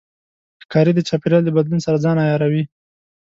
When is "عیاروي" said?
2.23-2.63